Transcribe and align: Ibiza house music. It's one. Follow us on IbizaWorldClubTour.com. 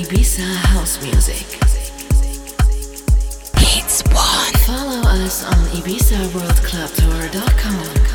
Ibiza 0.00 0.46
house 0.72 0.96
music. 1.02 1.44
It's 3.56 4.02
one. 4.04 4.54
Follow 4.64 5.02
us 5.24 5.44
on 5.44 5.66
IbizaWorldClubTour.com. 5.76 8.09